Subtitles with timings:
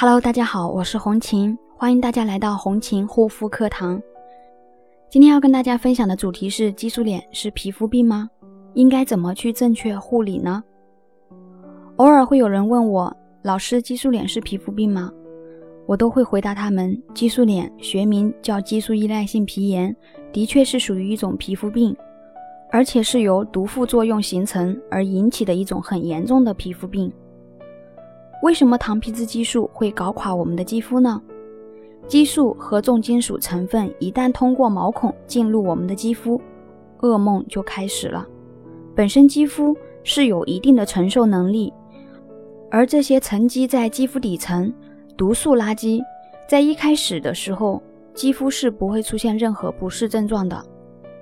[0.00, 4.00] Hello，大家好，我是红琴，欢迎大家来到红琴护肤课堂。
[5.10, 8.30] 今天要跟大家分享的主题是：激素脸是皮肤病吗？
[8.74, 10.62] 应该怎么去正确护理呢？
[11.96, 15.10] 偶尔会有人问我，老师，激素脸是皮肤病吗？
[15.84, 19.92] 我都会回答他们：激素脸学名叫激素依赖性皮炎，
[20.32, 21.92] 的确是属于一种皮肤病，
[22.70, 27.12] 而且是由毒副作用形成而引起的一种很严重的皮肤病。
[28.42, 31.20] 为什么糖皮质激素会搞垮我们的肌肤呢？
[32.06, 36.40] 激素和重金属成分一旦通过毛孔进入我们的肌肤，
[37.00, 38.26] 噩梦就开始了。
[38.94, 41.72] 本身肌肤是有一定的承受能力，
[42.70, 44.72] 而这些沉积在肌肤底层
[45.16, 46.00] 毒素垃圾，
[46.48, 47.82] 在一开始的时候，
[48.14, 50.64] 肌肤是不会出现任何不适症状的，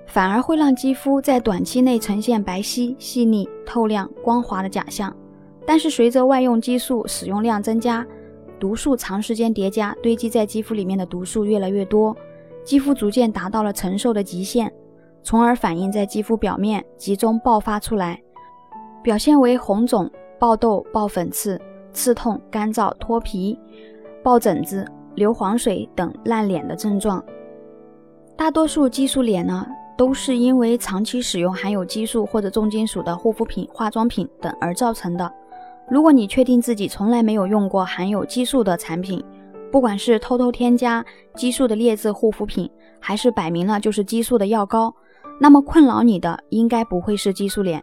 [0.05, 5.13] 反而会让肌肤在短期内呈现白皙、细腻、透亮、光滑的假象。
[5.67, 8.07] 但是随着外用激素使用量增加，
[8.57, 12.15] 毒素长时间叠加，堆积在肌肤里面的毒素越来越多，
[12.63, 14.73] 肌肤逐渐达到了承受的极限，
[15.23, 18.17] 从而反映在肌肤表面，集中爆发出来，
[19.03, 21.59] 表现为红肿、爆痘、爆粉刺、
[21.91, 23.59] 刺痛、干燥、脱皮、
[24.23, 27.21] 爆疹子、流黄水等烂脸的症状。
[28.37, 35.29] 大多数激素脸呢，都是因为长期使用含有激素或者重金属的护肤品、化妆品等而造成的。
[35.89, 39.23] 如果你确定自己从来没有用过含有激素的产品，
[39.71, 44.93] 不管是偷偷添加激素的劣质护肤品，还是摆明了就是激素的药膏，
[45.39, 47.81] 那么困扰你的应该不会是激素脸。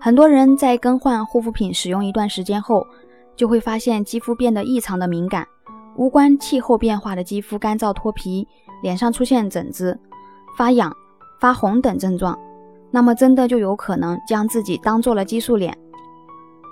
[0.00, 2.84] 很多人在更换护肤品使用一段时间后，
[3.36, 5.46] 就会发现肌肤变得异常的敏感，
[5.96, 8.46] 无关气候变化的肌肤干燥脱皮，
[8.82, 9.96] 脸上出现疹子、
[10.56, 10.92] 发痒、
[11.40, 12.36] 发红等症状，
[12.90, 15.76] 那么真的就有可能将自己当做了激素脸。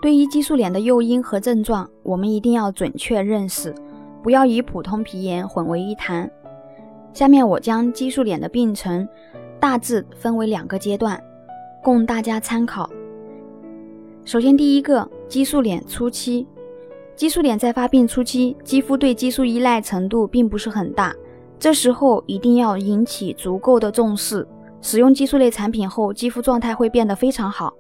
[0.07, 3.75] 对于激素脸的诱因和症状，我们一定要准确认识，
[4.23, 6.31] 不要与普通皮炎混为一谈。
[7.12, 9.09] 下面我将激素脸的病程
[9.59, 11.21] 大致分为两个阶段，
[11.83, 12.89] 供大家参考。
[14.25, 16.47] 首先，第一个，激素脸初期，
[17.17, 21.12] 激素脸在发病初期，肌肤对激素依赖程度并不是很大，
[21.59, 24.47] 这时候一定要引起足够的重视。
[24.81, 27.75] 使用激素类产品后，肌肤状态会变得非常好。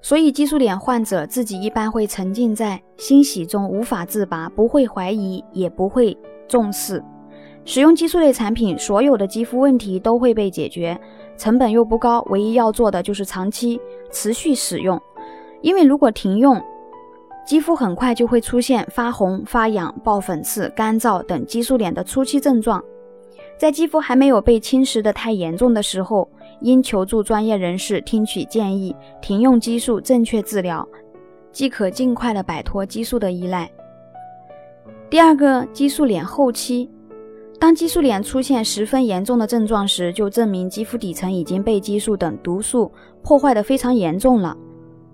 [0.00, 6.16] 所以，激素脸患者自己一般会沉浸在欣喜中无法自拔，不会怀疑，也不会
[6.46, 7.02] 重视。
[7.64, 10.98] 使用激素类产品，所有的肌肤问题都会被解决，
[11.36, 12.24] 成本又不高。
[12.30, 13.78] 唯一要做的就是长期
[14.10, 14.98] 持续使用，
[15.60, 16.62] 因为如果停用，
[17.44, 22.82] 肌肤很快就会出现发红、发痒、爆粉刺、干燥等激素脸的初期症状。
[23.58, 26.28] 在肌肤还没有被侵蚀的太严重的时候。
[26.60, 28.92] 应求助专业人士，听取建议，
[29.22, 30.84] 停用激素，正确治疗，
[31.52, 33.70] 即可尽快的摆脱激素的依赖。
[35.08, 36.90] 第二个，激素脸后期，
[37.60, 42.90] 当激素脸出现十分严重的症状时，就证明肌肤底层已经被激素等毒素
[43.22, 44.56] 破坏的非常严重了。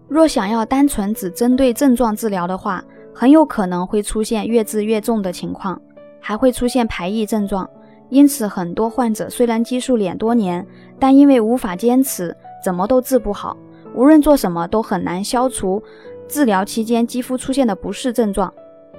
[0.09, 2.83] 若想要单纯只针对症状治疗的话，
[3.13, 5.79] 很有可能会出现越治越重的情况，
[6.21, 7.69] 还会出现排异症状。
[8.11, 10.65] 因此，很多患者虽然激素脸多年，
[10.99, 13.57] 但因为无法坚持，怎么都治不好。
[13.95, 15.83] 无论做什么都很难消除
[16.29, 18.53] 治疗期间肌肤出现的不适症状。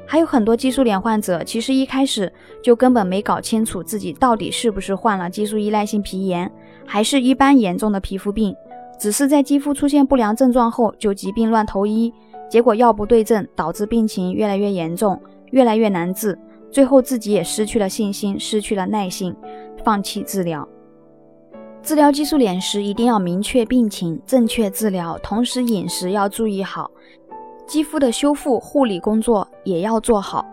[0.07, 6.51] 还有很多激素脸患者，其实一开始就根本没搞清楚自己到底是不是患了激素依赖性皮炎，
[6.85, 8.55] 还是一般严重的皮肤病，
[8.99, 12.13] 只是在肌肤出现不良症状后就疾病乱投医，
[12.47, 15.19] 结果药不对症，导致病情越来越严重，
[15.51, 16.37] 越来越难治。
[16.75, 19.33] 最后自己也失去了信心，失去了耐心，
[19.85, 20.67] 放弃治疗。
[21.81, 26.91] 治疗激素脸时，一定要明确病情，正确治疗，同时饮食要注意好，
[27.65, 30.45] 肌肤的修复护理工作也要做好。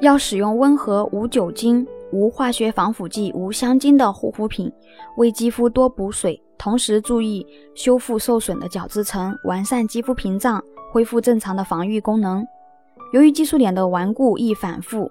[0.00, 4.72] 要使用温和、无酒精、无化学防腐剂、无香精的护肤品，
[5.16, 7.44] 为肌肤多补水，同时注意
[7.74, 10.62] 修复受损的角质层，完善肌肤屏障，
[10.92, 12.46] 恢复正常的防御功能。
[13.12, 15.10] 由于激素脸的顽固易反复。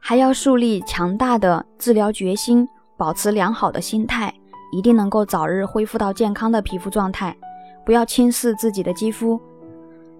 [0.00, 2.66] 还要树立强大的治疗决心，
[2.96, 4.32] 保持良好的心态，
[4.72, 7.36] 一定能够早日恢复到健康的皮肤状态。
[7.84, 9.40] 不要轻视自己的肌肤。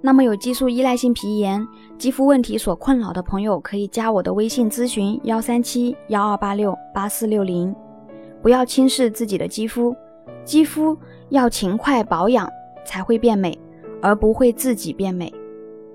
[0.00, 1.66] 那么有激素依赖性皮炎、
[1.98, 7.74] 肌肤问题所困扰的朋友，可以加我的微信咨询：幺三七幺二八六八四六零。
[8.40, 9.94] 不要轻视自己的肌肤，
[10.44, 10.96] 肌肤
[11.30, 12.48] 要勤快保养
[12.86, 13.58] 才会变美，
[14.00, 15.32] 而不会自己变美。